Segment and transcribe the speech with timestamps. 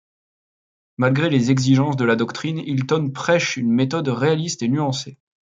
[0.97, 5.19] Malgré les exigences de la doctrine, Hilton prêche une méthode réaliste et nuancée.